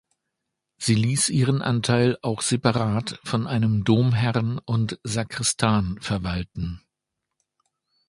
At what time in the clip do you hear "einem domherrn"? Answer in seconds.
3.45-4.57